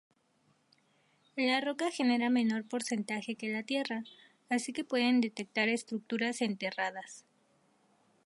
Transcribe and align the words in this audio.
La 1.35 1.61
roca 1.61 1.91
genera 1.91 2.31
menor 2.31 2.67
porcentaje 2.67 3.35
que 3.35 3.49
la 3.49 3.61
tierra, 3.61 4.03
así 4.49 4.73
se 4.75 4.83
pueden 4.83 5.21
detectar 5.21 5.69
estructuras 5.69 6.41
enterradas. 6.41 7.23